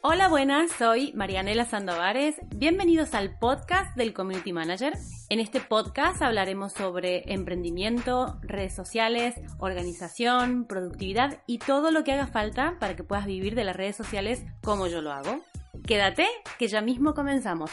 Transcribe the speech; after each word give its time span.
Hola, 0.00 0.28
buenas, 0.28 0.70
soy 0.70 1.12
Marianela 1.14 1.64
Sandovares. 1.64 2.36
Bienvenidos 2.54 3.14
al 3.14 3.36
podcast 3.36 3.96
del 3.96 4.14
Community 4.14 4.52
Manager. 4.52 4.92
En 5.28 5.40
este 5.40 5.60
podcast 5.60 6.22
hablaremos 6.22 6.72
sobre 6.72 7.32
emprendimiento, 7.32 8.38
redes 8.42 8.76
sociales, 8.76 9.34
organización, 9.58 10.66
productividad 10.66 11.42
y 11.48 11.58
todo 11.58 11.90
lo 11.90 12.04
que 12.04 12.12
haga 12.12 12.28
falta 12.28 12.76
para 12.78 12.94
que 12.94 13.02
puedas 13.02 13.26
vivir 13.26 13.56
de 13.56 13.64
las 13.64 13.74
redes 13.74 13.96
sociales 13.96 14.44
como 14.62 14.86
yo 14.86 15.02
lo 15.02 15.10
hago. 15.10 15.40
Quédate, 15.84 16.28
que 16.60 16.68
ya 16.68 16.80
mismo 16.80 17.12
comenzamos. 17.14 17.72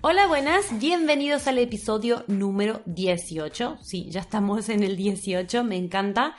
Hola, 0.00 0.26
buenas, 0.26 0.78
bienvenidos 0.78 1.48
al 1.48 1.58
episodio 1.58 2.24
número 2.28 2.80
18. 2.86 3.78
Sí, 3.82 4.08
ya 4.08 4.20
estamos 4.20 4.70
en 4.70 4.82
el 4.84 4.96
18, 4.96 5.64
me 5.64 5.76
encanta. 5.76 6.34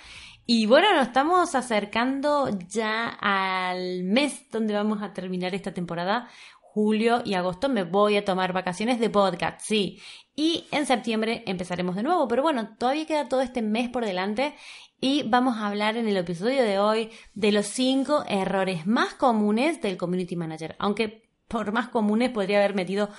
Y 0.50 0.66
bueno, 0.66 0.96
nos 0.96 1.08
estamos 1.08 1.56
acercando 1.56 2.50
ya 2.70 3.10
al 3.20 4.06
mes 4.06 4.50
donde 4.50 4.74
vamos 4.74 5.02
a 5.02 5.12
terminar 5.12 5.54
esta 5.54 5.74
temporada. 5.74 6.30
Julio 6.62 7.22
y 7.26 7.34
agosto 7.34 7.68
me 7.68 7.84
voy 7.84 8.16
a 8.16 8.24
tomar 8.24 8.54
vacaciones 8.54 8.98
de 8.98 9.10
podcast, 9.10 9.60
sí. 9.60 10.02
Y 10.38 10.64
en 10.72 10.86
septiembre 10.86 11.44
empezaremos 11.48 11.98
de 11.98 12.04
nuevo. 12.04 12.30
Pero 12.30 12.44
bueno, 12.44 12.78
todavía 12.78 13.06
queda 13.06 13.28
todo 13.28 13.42
este 13.42 13.62
mes 13.62 13.90
por 13.90 14.06
delante 14.06 14.56
y 15.02 15.24
vamos 15.24 15.58
a 15.58 15.68
hablar 15.68 15.98
en 15.98 16.08
el 16.08 16.16
episodio 16.16 16.64
de 16.64 16.80
hoy 16.80 17.12
de 17.34 17.52
los 17.52 17.66
cinco 17.66 18.24
errores 18.26 18.88
más 18.88 19.16
comunes 19.16 19.82
del 19.82 19.98
Community 19.98 20.38
Manager. 20.38 20.78
Aunque 20.80 21.30
por 21.50 21.74
más 21.74 21.90
comunes 21.90 22.30
podría 22.30 22.60
haber 22.60 22.74
metido 22.74 23.10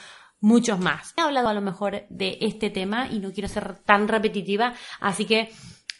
muchos 0.40 0.78
más. 0.78 1.12
He 1.18 1.20
hablado 1.20 1.48
a 1.48 1.54
lo 1.54 1.60
mejor 1.60 2.06
de 2.08 2.38
este 2.40 2.70
tema 2.70 3.08
y 3.08 3.18
no 3.18 3.32
quiero 3.32 3.50
ser 3.50 3.80
tan 3.80 4.08
repetitiva, 4.08 4.72
así 5.00 5.26
que 5.26 5.50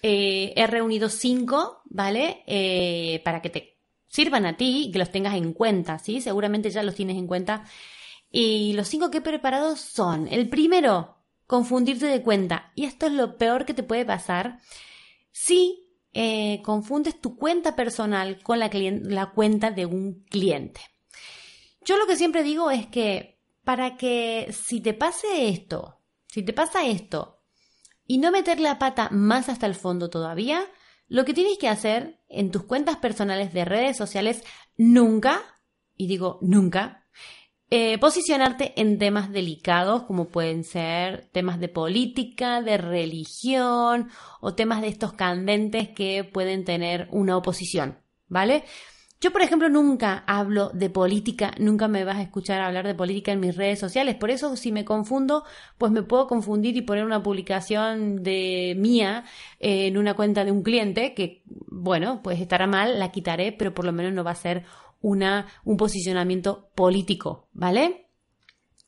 eh, 0.02 0.52
he 0.56 0.66
reunido 0.66 1.08
cinco, 1.08 1.82
¿vale? 1.84 2.42
Eh, 2.46 3.20
para 3.24 3.42
que 3.42 3.50
te 3.50 3.78
sirvan 4.06 4.46
a 4.46 4.56
ti 4.56 4.86
y 4.86 4.92
que 4.92 4.98
los 4.98 5.10
tengas 5.10 5.34
en 5.34 5.52
cuenta, 5.52 5.98
¿sí? 5.98 6.20
Seguramente 6.20 6.70
ya 6.70 6.82
los 6.82 6.94
tienes 6.94 7.16
en 7.16 7.26
cuenta. 7.26 7.64
Y 8.30 8.72
los 8.74 8.88
cinco 8.88 9.10
que 9.10 9.18
he 9.18 9.22
preparado 9.22 9.76
son, 9.76 10.28
el 10.28 10.48
primero, 10.48 11.18
confundirte 11.46 12.06
de 12.06 12.22
cuenta. 12.22 12.72
Y 12.74 12.84
esto 12.84 13.06
es 13.06 13.12
lo 13.12 13.36
peor 13.36 13.64
que 13.64 13.74
te 13.74 13.82
puede 13.82 14.04
pasar 14.04 14.60
si 15.32 15.88
eh, 16.12 16.62
confundes 16.62 17.20
tu 17.20 17.36
cuenta 17.36 17.74
personal 17.76 18.42
con 18.42 18.58
la, 18.58 18.70
la 18.72 19.30
cuenta 19.30 19.70
de 19.70 19.86
un 19.86 20.24
cliente. 20.24 20.80
Yo 21.84 21.96
lo 21.96 22.06
que 22.06 22.16
siempre 22.16 22.42
digo 22.42 22.70
es 22.70 22.86
que 22.86 23.38
para 23.64 23.96
que 23.96 24.52
si 24.52 24.80
te 24.80 24.94
pase 24.94 25.48
esto, 25.48 26.00
si 26.26 26.42
te 26.42 26.52
pasa 26.52 26.86
esto 26.86 27.37
y 28.08 28.18
no 28.18 28.32
meter 28.32 28.58
la 28.58 28.80
pata 28.80 29.10
más 29.12 29.48
hasta 29.48 29.66
el 29.66 29.76
fondo 29.76 30.10
todavía, 30.10 30.64
lo 31.06 31.24
que 31.24 31.34
tienes 31.34 31.58
que 31.58 31.68
hacer 31.68 32.18
en 32.28 32.50
tus 32.50 32.64
cuentas 32.64 32.96
personales 32.96 33.52
de 33.52 33.64
redes 33.64 33.96
sociales 33.96 34.42
nunca, 34.76 35.42
y 35.96 36.08
digo 36.08 36.38
nunca, 36.40 37.06
eh, 37.70 37.98
posicionarte 37.98 38.72
en 38.80 38.98
temas 38.98 39.30
delicados 39.30 40.04
como 40.04 40.28
pueden 40.28 40.64
ser 40.64 41.28
temas 41.32 41.60
de 41.60 41.68
política, 41.68 42.62
de 42.62 42.78
religión 42.78 44.08
o 44.40 44.54
temas 44.54 44.80
de 44.80 44.88
estos 44.88 45.12
candentes 45.12 45.90
que 45.90 46.24
pueden 46.24 46.64
tener 46.64 47.08
una 47.10 47.36
oposición, 47.36 47.98
¿vale? 48.26 48.64
Yo, 49.20 49.32
por 49.32 49.42
ejemplo, 49.42 49.68
nunca 49.68 50.22
hablo 50.28 50.70
de 50.70 50.90
política, 50.90 51.52
nunca 51.58 51.88
me 51.88 52.04
vas 52.04 52.18
a 52.18 52.22
escuchar 52.22 52.60
hablar 52.60 52.86
de 52.86 52.94
política 52.94 53.32
en 53.32 53.40
mis 53.40 53.56
redes 53.56 53.80
sociales. 53.80 54.14
Por 54.14 54.30
eso, 54.30 54.54
si 54.54 54.70
me 54.70 54.84
confundo, 54.84 55.44
pues 55.76 55.90
me 55.90 56.04
puedo 56.04 56.28
confundir 56.28 56.76
y 56.76 56.82
poner 56.82 57.04
una 57.04 57.20
publicación 57.20 58.22
de 58.22 58.74
mía 58.78 59.24
en 59.58 59.98
una 59.98 60.14
cuenta 60.14 60.44
de 60.44 60.52
un 60.52 60.62
cliente 60.62 61.14
que, 61.14 61.42
bueno, 61.46 62.20
pues 62.22 62.40
estará 62.40 62.68
mal, 62.68 63.00
la 63.00 63.10
quitaré, 63.10 63.50
pero 63.50 63.74
por 63.74 63.84
lo 63.84 63.92
menos 63.92 64.12
no 64.12 64.22
va 64.22 64.30
a 64.30 64.36
ser 64.36 64.64
una, 65.00 65.48
un 65.64 65.76
posicionamiento 65.76 66.70
político, 66.76 67.48
¿vale? 67.52 68.06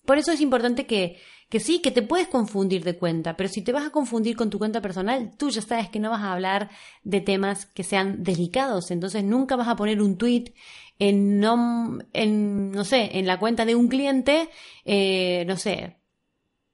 Por 0.04 0.18
eso 0.18 0.30
es 0.30 0.40
importante 0.40 0.86
que, 0.86 1.18
que 1.50 1.60
sí, 1.60 1.82
que 1.82 1.90
te 1.90 2.02
puedes 2.02 2.28
confundir 2.28 2.84
de 2.84 2.96
cuenta, 2.96 3.36
pero 3.36 3.48
si 3.48 3.60
te 3.60 3.72
vas 3.72 3.84
a 3.84 3.90
confundir 3.90 4.36
con 4.36 4.50
tu 4.50 4.58
cuenta 4.58 4.80
personal, 4.80 5.32
tú 5.36 5.50
ya 5.50 5.60
sabes 5.60 5.90
que 5.90 5.98
no 5.98 6.08
vas 6.08 6.22
a 6.22 6.32
hablar 6.32 6.70
de 7.02 7.20
temas 7.20 7.66
que 7.66 7.82
sean 7.82 8.22
delicados, 8.22 8.90
entonces 8.92 9.24
nunca 9.24 9.56
vas 9.56 9.68
a 9.68 9.76
poner 9.76 10.00
un 10.00 10.16
tweet 10.16 10.54
en, 11.00 11.40
no, 11.40 11.98
en 12.12 12.70
no 12.70 12.84
sé, 12.84 13.18
en 13.18 13.26
la 13.26 13.40
cuenta 13.40 13.64
de 13.64 13.74
un 13.74 13.88
cliente, 13.88 14.48
eh, 14.84 15.44
no 15.48 15.56
sé, 15.56 15.96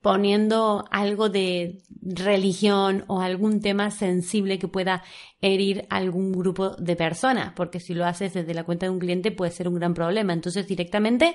poniendo 0.02 0.84
algo 0.90 1.30
de 1.30 1.82
religión 2.02 3.04
o 3.08 3.20
algún 3.20 3.60
tema 3.60 3.90
sensible 3.90 4.58
que 4.58 4.68
pueda 4.68 5.02
herir 5.40 5.86
algún 5.88 6.32
grupo 6.32 6.76
de 6.76 6.96
personas, 6.96 7.54
porque 7.56 7.80
si 7.80 7.94
lo 7.94 8.04
haces 8.04 8.34
desde 8.34 8.54
la 8.54 8.64
cuenta 8.64 8.86
de 8.86 8.90
un 8.90 8.98
cliente 8.98 9.32
puede 9.32 9.52
ser 9.52 9.68
un 9.68 9.74
gran 9.74 9.94
problema. 9.94 10.32
Entonces 10.32 10.68
directamente 10.68 11.34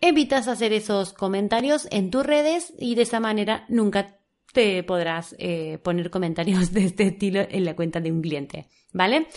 evitas 0.00 0.48
hacer 0.48 0.72
esos 0.72 1.12
comentarios 1.12 1.88
en 1.90 2.10
tus 2.10 2.24
redes 2.24 2.72
y 2.78 2.94
de 2.94 3.02
esa 3.02 3.20
manera 3.20 3.64
nunca 3.68 4.18
te 4.52 4.82
podrás 4.82 5.34
eh, 5.38 5.78
poner 5.78 6.10
comentarios 6.10 6.72
de 6.72 6.84
este 6.84 7.08
estilo 7.08 7.40
en 7.48 7.64
la 7.64 7.76
cuenta 7.76 8.00
de 8.00 8.12
un 8.12 8.22
cliente, 8.22 8.68
¿vale? 8.92 9.28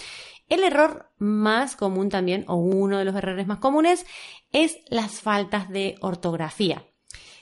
El 0.47 0.63
error 0.63 1.09
más 1.17 1.77
común 1.77 2.09
también, 2.09 2.43
o 2.47 2.55
uno 2.55 2.97
de 2.97 3.05
los 3.05 3.15
errores 3.15 3.47
más 3.47 3.59
comunes, 3.59 4.05
es 4.51 4.79
las 4.89 5.21
faltas 5.21 5.69
de 5.69 5.95
ortografía. 6.01 6.85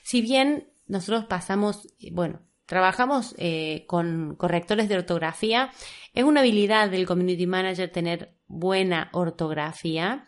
Si 0.04 0.22
bien 0.22 0.72
nosotros 0.86 1.26
pasamos, 1.26 1.88
bueno, 2.12 2.42
trabajamos 2.68 3.34
eh, 3.40 3.86
con 3.88 4.36
correctores 4.36 4.90
de 4.90 4.98
ortografía, 4.98 5.72
es 6.14 6.24
una 6.24 6.42
habilidad 6.42 6.92
del 6.92 7.08
community 7.08 7.48
manager 7.48 7.92
tener 7.92 8.36
buena 8.46 9.10
ortografía, 9.12 10.28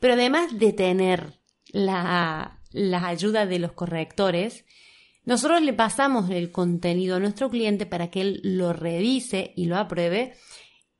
pero 0.00 0.14
además 0.14 0.58
de 0.58 0.72
tener 0.72 1.37
la, 1.72 2.58
ayuda 2.72 3.46
de 3.46 3.58
los 3.58 3.72
correctores, 3.72 4.64
nosotros 5.24 5.62
le 5.62 5.72
pasamos 5.72 6.30
el 6.30 6.50
contenido 6.50 7.16
a 7.16 7.20
nuestro 7.20 7.50
cliente 7.50 7.86
para 7.86 8.10
que 8.10 8.20
él 8.20 8.40
lo 8.42 8.72
revise 8.72 9.52
y 9.56 9.66
lo 9.66 9.76
apruebe. 9.76 10.34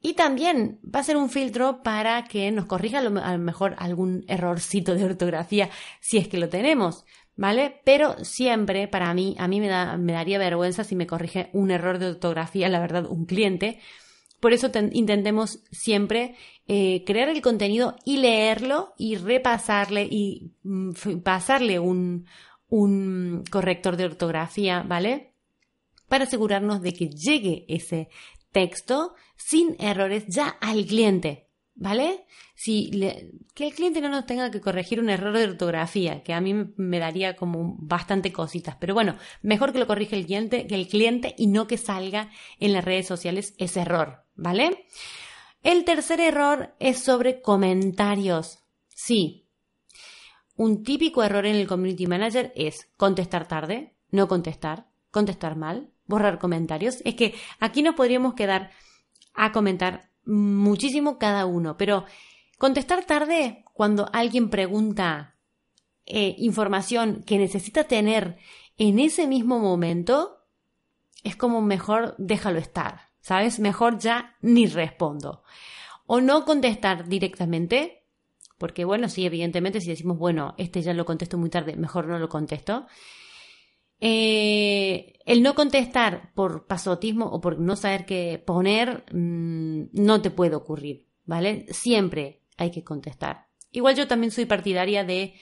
Y 0.00 0.14
también 0.14 0.78
va 0.84 1.00
a 1.00 1.04
ser 1.04 1.16
un 1.16 1.30
filtro 1.30 1.82
para 1.82 2.24
que 2.24 2.50
nos 2.52 2.66
corrija 2.66 2.98
a 2.98 3.02
lo, 3.02 3.38
mejor 3.38 3.74
algún 3.78 4.24
errorcito 4.28 4.94
de 4.94 5.04
ortografía 5.04 5.70
si 6.00 6.18
es 6.18 6.28
que 6.28 6.38
lo 6.38 6.48
tenemos, 6.48 7.04
¿vale? 7.34 7.80
Pero 7.84 8.22
siempre 8.24 8.86
para 8.86 9.12
mí, 9.12 9.34
a 9.38 9.48
mí 9.48 9.60
me, 9.60 9.68
da, 9.68 9.96
me 9.96 10.12
daría 10.12 10.38
vergüenza 10.38 10.84
si 10.84 10.94
me 10.94 11.06
corrige 11.06 11.50
un 11.52 11.70
error 11.70 11.98
de 11.98 12.10
ortografía, 12.10 12.68
la 12.68 12.78
verdad, 12.78 13.06
un 13.06 13.24
cliente. 13.24 13.80
Por 14.41 14.53
eso 14.53 14.71
intentemos 14.93 15.60
siempre 15.71 16.37
eh, 16.69 17.03
crear 17.04 17.28
el 17.28 17.43
contenido 17.43 17.97
y 18.04 18.19
leerlo 18.19 18.94
y 18.97 19.16
repasarle 19.16 20.06
y 20.09 20.53
mm, 20.62 20.93
pasarle 21.25 21.78
un, 21.78 22.26
un 22.69 23.44
corrector 23.50 23.97
de 23.97 24.04
ortografía, 24.04 24.82
¿vale? 24.82 25.32
Para 26.09 26.25
asegurarnos 26.25 26.82
de 26.82 26.93
que 26.93 27.09
llegue 27.09 27.65
ese 27.69 28.09
texto 28.53 29.15
sin 29.37 29.76
errores 29.78 30.25
ya 30.28 30.49
al 30.49 30.87
cliente. 30.87 31.47
¿Vale? 31.81 32.26
Si 32.56 32.91
que 33.55 33.69
el 33.69 33.73
cliente 33.73 34.00
no 34.00 34.08
nos 34.08 34.26
tenga 34.26 34.50
que 34.50 34.61
corregir 34.61 34.99
un 34.99 35.11
error 35.11 35.38
de 35.38 35.44
ortografía, 35.44 36.25
que 36.25 36.34
a 36.34 36.41
mí 36.41 36.52
me 36.76 36.99
daría 36.99 37.37
como 37.37 37.76
bastante 37.79 38.32
cositas. 38.32 38.75
Pero 38.81 38.94
bueno, 38.94 39.17
mejor 39.43 39.73
que 39.73 39.79
lo 39.79 39.87
corrija 39.87 40.17
el 40.17 40.26
cliente, 40.26 40.67
que 40.67 40.75
el 40.75 40.88
cliente 40.88 41.37
y 41.38 41.46
no 41.46 41.69
que 41.69 41.79
salga 41.79 42.32
en 42.58 42.73
las 42.73 42.84
redes 42.84 43.06
sociales 43.06 43.55
ese 43.58 43.82
error. 43.82 44.25
¿Vale? 44.38 44.87
El 45.64 45.85
tercer 45.85 46.20
error 46.20 46.73
es 46.79 47.00
sobre 47.00 47.43
comentarios. 47.43 48.61
Sí. 48.88 49.49
Un 50.55 50.85
típico 50.85 51.25
error 51.25 51.44
en 51.44 51.56
el 51.56 51.67
Community 51.67 52.06
Manager 52.06 52.52
es 52.55 52.88
contestar 52.96 53.49
tarde, 53.49 53.96
no 54.11 54.29
contestar, 54.29 54.87
contestar 55.11 55.56
mal, 55.56 55.90
borrar 56.06 56.38
comentarios. 56.38 57.02
Es 57.05 57.17
que 57.17 57.35
aquí 57.58 57.82
nos 57.82 57.96
podríamos 57.96 58.35
quedar 58.35 58.70
a 59.35 59.50
comentar 59.50 60.08
muchísimo 60.25 61.19
cada 61.19 61.44
uno, 61.44 61.76
pero 61.76 62.05
contestar 62.58 63.05
tarde 63.05 63.64
cuando 63.73 64.08
alguien 64.12 64.50
pregunta 64.50 65.34
eh, 66.06 66.37
información 66.38 67.25
que 67.26 67.38
necesita 67.38 67.84
tener 67.84 68.38
en 68.76 69.00
ese 69.00 69.26
mismo 69.26 69.58
momento, 69.58 70.44
es 71.25 71.34
como 71.34 71.61
mejor 71.61 72.14
déjalo 72.19 72.61
estar, 72.61 73.07
¿sabes? 73.28 73.60
Mejor 73.60 73.98
ya 73.98 74.36
ni 74.40 74.66
respondo. 74.66 75.42
O 76.06 76.22
no 76.22 76.46
contestar 76.46 77.06
directamente, 77.08 78.04
porque 78.56 78.86
bueno, 78.86 79.10
sí, 79.10 79.26
evidentemente 79.26 79.82
si 79.82 79.90
decimos, 79.90 80.16
bueno, 80.19 80.54
este 80.56 80.80
ya 80.80 80.94
lo 80.94 81.04
contesto 81.04 81.36
muy 81.36 81.50
tarde, 81.50 81.76
mejor 81.76 82.06
no 82.06 82.19
lo 82.19 82.30
contesto. 82.30 82.86
Eh, 84.00 85.19
el 85.26 85.42
no 85.42 85.54
contestar 85.54 86.32
por 86.34 86.66
pasotismo 86.66 87.26
o 87.26 87.40
por 87.40 87.58
no 87.58 87.76
saber 87.76 88.06
qué 88.06 88.42
poner 88.44 89.04
mm, 89.12 89.88
no 89.92 90.22
te 90.22 90.31
puede 90.31 90.54
ocurrir, 90.54 91.06
¿vale? 91.26 91.66
Siempre 91.69 92.40
hay 92.56 92.70
que 92.70 92.82
contestar. 92.82 93.48
Igual 93.72 93.94
yo 93.94 94.08
también 94.08 94.31
soy 94.31 94.46
partidaria 94.46 95.04
de 95.04 95.34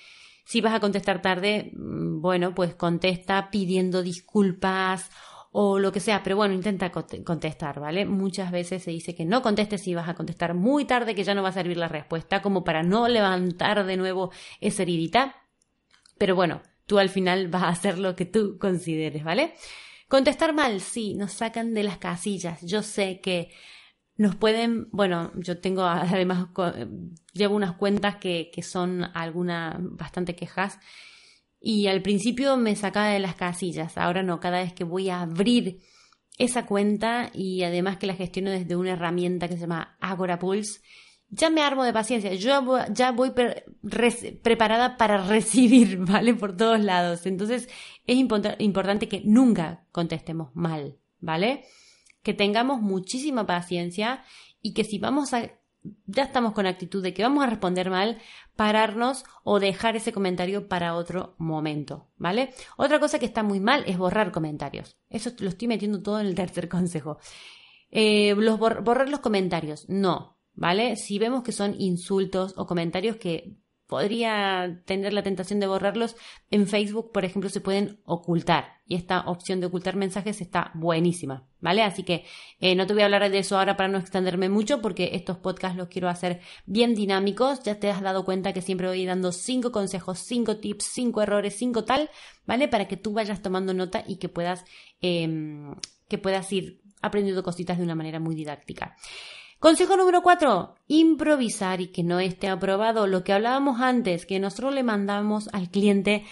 si 0.45 0.61
vas 0.61 0.75
a 0.75 0.81
contestar 0.81 1.23
tarde, 1.23 1.71
mm, 1.77 2.21
bueno, 2.21 2.53
pues 2.53 2.75
contesta 2.75 3.49
pidiendo 3.53 4.03
disculpas 4.03 5.09
o 5.59 5.79
lo 5.79 5.91
que 5.91 6.01
sea, 6.01 6.23
pero 6.23 6.37
bueno, 6.37 6.53
intenta 6.53 6.93
contestar, 6.93 7.81
¿vale? 7.81 8.05
Muchas 8.05 8.51
veces 8.51 8.83
se 8.83 8.91
dice 8.91 9.15
que 9.15 9.25
no 9.25 9.41
contestes 9.41 9.81
si 9.81 9.95
vas 9.95 10.07
a 10.07 10.15
contestar 10.15 10.53
muy 10.53 10.85
tarde, 10.85 11.15
que 11.15 11.25
ya 11.25 11.35
no 11.35 11.43
va 11.43 11.49
a 11.49 11.53
servir 11.53 11.79
la 11.79 11.89
respuesta, 11.89 12.43
como 12.43 12.63
para 12.63 12.83
no 12.83 13.09
levantar 13.09 13.87
de 13.87 13.97
nuevo 13.97 14.31
esa 14.61 14.83
heridita. 14.83 15.35
Pero 16.19 16.35
bueno, 16.35 16.61
tú 16.85 16.99
al 16.99 17.09
final 17.09 17.49
vas 17.49 17.63
a 17.63 17.69
hacer 17.69 17.99
lo 17.99 18.15
que 18.15 18.27
tú 18.27 18.59
consideres, 18.59 19.25
¿vale? 19.25 19.55
Contestar 20.09 20.53
mal, 20.53 20.83
sí, 20.83 21.15
nos 21.15 21.33
sacan 21.33 21.73
de 21.73 21.85
las 21.85 21.97
casillas. 21.97 22.61
Yo 22.61 22.83
sé 22.83 23.23
que 23.23 23.51
nos 24.19 24.35
pueden, 24.35 24.91
bueno, 24.91 25.33
yo 25.37 25.59
tengo 25.59 25.85
además, 25.87 26.49
llevo 27.33 27.57
unas 27.57 27.77
cuentas 27.77 28.17
que, 28.17 28.51
que 28.53 28.63
son 28.63 29.05
algunas 29.15 29.77
bastante 29.79 30.37
quejas 30.37 30.79
y 31.61 31.87
al 31.87 32.03
principio 32.03 32.57
me 32.57 32.77
sacaba 32.77 33.09
de 33.09 33.19
las 33.19 33.35
casillas, 33.35 33.97
ahora 33.99 34.23
no, 34.23 34.41
cada 34.41 34.61
vez 34.61 34.73
que 34.73 34.85
voy 34.85 35.09
a 35.09 35.23
abrir 35.23 35.81
esa 36.39 36.67
cuenta 36.67 37.31
y 37.33 37.63
además 37.63 37.97
que 37.97 38.07
la 38.07 38.15
gestiono 38.15 38.51
desde 38.51 38.77
una 38.77 38.93
herramienta 38.93 39.49
que 39.49 39.55
se 39.55 39.61
llama 39.63 39.97
Agora 40.01 40.39
Pulse, 40.39 40.81
ya 41.29 41.51
me 41.51 41.63
armo 41.63 41.85
de 41.85 41.93
paciencia, 41.93 42.33
yo 42.35 42.87
ya 42.93 43.11
voy 43.11 43.33
preparada 44.43 44.97
para 44.97 45.27
recibir, 45.27 45.97
¿vale? 46.01 46.35
Por 46.35 46.57
todos 46.57 46.79
lados. 46.79 47.27
Entonces 47.27 47.69
es 48.07 48.17
importante 48.17 49.09
que 49.09 49.23
nunca 49.25 49.87
contestemos 49.91 50.55
mal, 50.55 50.99
¿vale? 51.19 51.65
que 52.27 52.35
tengamos 52.35 52.83
muchísima 52.83 53.47
paciencia 53.47 54.25
y 54.61 54.75
que 54.75 54.83
si 54.83 54.99
vamos 54.99 55.33
a 55.33 55.49
ya 56.07 56.25
estamos 56.25 56.53
con 56.53 56.67
actitud 56.67 57.03
de 57.03 57.15
que 57.15 57.23
vamos 57.23 57.45
a 57.45 57.49
responder 57.49 57.91
mal, 57.91 58.19
pararnos 58.57 59.25
o 59.45 59.61
dejar 59.61 59.97
ese 59.97 60.13
comentario 60.13 60.69
para 60.69 60.95
otro 60.95 61.35
momento, 61.39 62.09
¿vale? 62.17 62.53
Otra 62.77 63.01
cosa 63.01 63.19
que 63.19 63.27
está 63.27 63.43
muy 63.43 63.61
mal 63.61 63.85
es 63.87 63.99
borrar 63.99 64.33
comentarios. 64.33 64.97
Eso 65.11 65.31
lo 65.39 65.49
estoy 65.49 65.69
metiendo 65.69 66.03
todo 66.03 66.21
en 66.21 66.27
el 66.27 66.35
tercer 66.35 66.69
consejo. 66.77 67.19
Eh, 67.91 68.35
los 68.35 68.59
borrar 68.59 69.09
los 69.09 69.21
comentarios, 69.21 69.89
no, 69.89 70.39
¿vale? 70.55 70.97
Si 70.97 71.19
vemos 71.19 71.43
que 71.43 71.53
son 71.53 71.75
insultos 71.79 72.55
o 72.57 72.67
comentarios 72.67 73.17
que 73.17 73.57
podría 73.87 74.83
tener 74.85 75.13
la 75.13 75.23
tentación 75.23 75.61
de 75.61 75.67
borrarlos. 75.67 76.17
En 76.51 76.67
Facebook, 76.67 77.13
por 77.13 77.25
ejemplo, 77.25 77.51
se 77.51 77.61
pueden 77.61 78.01
ocultar 78.05 78.77
y 78.89 78.95
esta 78.95 79.21
opción 79.23 79.61
de 79.61 79.67
ocultar 79.67 79.97
mensajes 79.97 80.41
está 80.41 80.71
buenísima, 80.75 81.45
¿vale? 81.61 81.83
Así 81.83 82.05
que 82.05 82.25
eh, 82.61 82.75
no 82.77 82.87
te 82.87 82.93
voy 82.93 83.03
a 83.03 83.07
hablar 83.07 83.29
de 83.29 83.39
eso 83.39 83.59
ahora 83.59 83.77
para 83.77 83.89
no 83.89 83.99
extenderme 83.99 84.49
mucho 84.49 84.81
porque 84.81 85.11
estos 85.15 85.39
podcasts 85.39 85.77
los 85.77 85.89
quiero 85.89 86.09
hacer 86.09 86.41
bien 86.67 86.95
dinámicos. 86.95 87.63
Ya 87.65 87.81
te 87.81 87.91
has 87.91 88.01
dado 88.01 88.25
cuenta 88.25 88.53
que 88.53 88.63
siempre 88.63 88.87
voy 88.87 89.05
dando 89.05 89.33
cinco 89.33 89.73
consejos, 89.73 90.21
cinco 90.21 90.59
tips, 90.59 90.85
cinco 90.85 91.23
errores, 91.23 91.57
cinco 91.57 91.85
tal, 91.85 92.11
¿vale? 92.47 92.69
Para 92.69 92.87
que 92.87 92.97
tú 92.97 93.13
vayas 93.13 93.43
tomando 93.43 93.75
nota 93.75 94.05
y 94.07 94.17
que 94.17 94.29
puedas, 94.29 94.65
em, 95.01 95.75
que 96.09 96.19
puedas 96.19 96.53
ir 96.53 96.81
aprendiendo 97.03 97.43
cositas 97.43 97.79
de 97.79 97.85
una 97.85 97.95
manera 97.95 98.21
muy 98.21 98.35
didáctica. 98.35 98.97
Consejo 99.59 99.97
número 99.97 100.23
cuatro, 100.23 100.75
improvisar 100.87 101.81
y 101.81 101.89
que 101.89 102.03
no 102.03 102.21
esté 102.21 102.49
aprobado. 102.49 103.07
Lo 103.07 103.25
que 103.25 103.33
hablábamos 103.33 103.81
antes, 103.81 104.27
que 104.27 104.39
nosotros 104.39 104.75
le 104.75 104.83
mandamos 104.83 105.49
al 105.53 105.71
cliente 105.71 106.25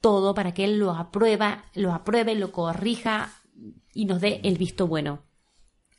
todo 0.00 0.34
para 0.34 0.52
que 0.52 0.64
él 0.64 0.78
lo 0.78 0.90
aprueba, 0.90 1.64
lo 1.74 1.92
apruebe, 1.92 2.34
lo 2.34 2.50
corrija 2.50 3.30
y 3.94 4.06
nos 4.06 4.20
dé 4.20 4.40
el 4.42 4.58
visto 4.58 4.88
bueno. 4.88 5.22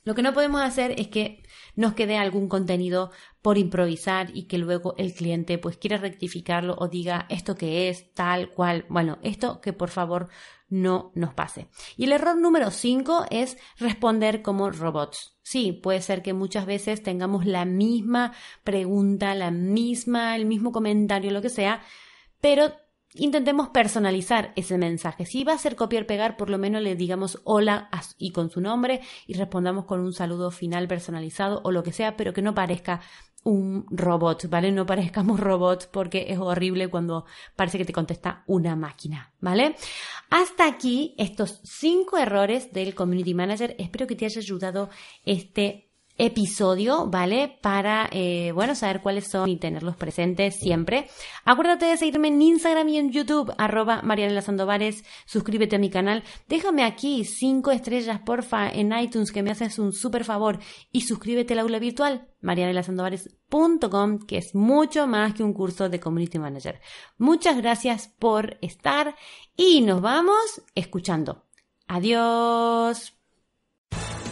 Lo 0.03 0.15
que 0.15 0.21
no 0.21 0.33
podemos 0.33 0.61
hacer 0.61 0.99
es 0.99 1.07
que 1.07 1.43
nos 1.75 1.93
quede 1.93 2.17
algún 2.17 2.49
contenido 2.49 3.11
por 3.41 3.57
improvisar 3.57 4.35
y 4.35 4.43
que 4.43 4.57
luego 4.57 4.95
el 4.97 5.13
cliente 5.13 5.57
pues 5.57 5.77
quiera 5.77 5.97
rectificarlo 5.97 6.75
o 6.77 6.87
diga 6.87 7.25
esto 7.29 7.55
que 7.55 7.89
es 7.89 8.13
tal 8.13 8.49
cual. 8.51 8.85
Bueno, 8.89 9.17
esto 9.21 9.61
que 9.61 9.73
por 9.73 9.89
favor 9.89 10.29
no 10.69 11.11
nos 11.15 11.33
pase. 11.33 11.67
Y 11.95 12.05
el 12.05 12.13
error 12.13 12.35
número 12.35 12.71
5 12.71 13.27
es 13.29 13.57
responder 13.77 14.41
como 14.41 14.71
robots. 14.71 15.37
Sí, 15.41 15.71
puede 15.71 16.01
ser 16.01 16.21
que 16.21 16.33
muchas 16.33 16.65
veces 16.65 17.03
tengamos 17.03 17.45
la 17.45 17.63
misma 17.63 18.33
pregunta, 18.63 19.35
la 19.35 19.51
misma, 19.51 20.35
el 20.35 20.45
mismo 20.45 20.71
comentario, 20.71 21.31
lo 21.31 21.41
que 21.41 21.49
sea, 21.49 21.81
pero 22.41 22.73
intentemos 23.15 23.69
personalizar 23.69 24.53
ese 24.55 24.77
mensaje. 24.77 25.25
Si 25.25 25.43
va 25.43 25.53
a 25.53 25.57
ser 25.57 25.75
copiar 25.75 26.05
pegar, 26.05 26.37
por 26.37 26.49
lo 26.49 26.57
menos 26.57 26.81
le 26.81 26.95
digamos 26.95 27.41
hola 27.43 27.89
y 28.17 28.31
con 28.31 28.49
su 28.49 28.61
nombre 28.61 29.01
y 29.27 29.33
respondamos 29.33 29.85
con 29.85 29.99
un 29.99 30.13
saludo 30.13 30.51
final 30.51 30.87
personalizado 30.87 31.61
o 31.63 31.71
lo 31.71 31.83
que 31.83 31.91
sea, 31.91 32.17
pero 32.17 32.33
que 32.33 32.41
no 32.41 32.53
parezca 32.53 33.01
un 33.43 33.85
robot, 33.89 34.49
¿vale? 34.49 34.71
No 34.71 34.85
parezcamos 34.85 35.39
robots 35.39 35.87
porque 35.87 36.27
es 36.29 36.39
horrible 36.39 36.89
cuando 36.89 37.25
parece 37.55 37.77
que 37.77 37.85
te 37.85 37.93
contesta 37.93 38.43
una 38.47 38.75
máquina, 38.75 39.33
¿vale? 39.39 39.75
Hasta 40.29 40.65
aquí 40.65 41.13
estos 41.17 41.59
cinco 41.63 42.17
errores 42.17 42.71
del 42.71 42.95
Community 42.95 43.33
Manager. 43.33 43.75
Espero 43.77 44.07
que 44.07 44.15
te 44.15 44.25
haya 44.25 44.39
ayudado 44.39 44.89
este 45.25 45.82
episodio, 46.17 47.07
¿vale? 47.07 47.57
Para, 47.61 48.07
eh, 48.11 48.51
bueno, 48.53 48.75
saber 48.75 49.01
cuáles 49.01 49.29
son 49.29 49.49
y 49.49 49.57
tenerlos 49.57 49.95
presentes 49.95 50.59
siempre. 50.59 51.07
Acuérdate 51.45 51.85
de 51.85 51.97
seguirme 51.97 52.27
en 52.27 52.41
Instagram 52.41 52.87
y 52.89 52.97
en 52.97 53.11
YouTube, 53.11 53.53
arroba 53.57 54.01
Marianela 54.03 54.41
Sandovares, 54.41 55.03
suscríbete 55.25 55.75
a 55.75 55.79
mi 55.79 55.89
canal, 55.89 56.23
déjame 56.47 56.83
aquí 56.83 57.25
cinco 57.25 57.71
estrellas, 57.71 58.19
porfa, 58.25 58.69
en 58.69 58.93
iTunes, 58.97 59.31
que 59.31 59.43
me 59.43 59.51
haces 59.51 59.79
un 59.79 59.93
súper 59.93 60.23
favor, 60.23 60.59
y 60.91 61.01
suscríbete 61.01 61.53
al 61.53 61.59
aula 61.59 61.79
virtual, 61.79 62.27
marianelasandovares.com, 62.41 64.19
que 64.27 64.37
es 64.37 64.53
mucho 64.53 65.07
más 65.07 65.33
que 65.33 65.43
un 65.43 65.53
curso 65.53 65.89
de 65.89 65.99
Community 65.99 66.37
Manager. 66.39 66.79
Muchas 67.17 67.57
gracias 67.57 68.07
por 68.19 68.57
estar 68.61 69.15
y 69.55 69.81
nos 69.81 70.01
vamos 70.01 70.61
escuchando. 70.75 71.45
Adiós. 71.87 73.22